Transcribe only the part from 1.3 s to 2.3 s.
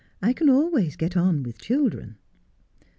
with children.'